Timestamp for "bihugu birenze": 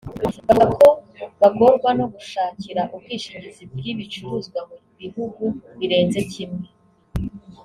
4.99-6.19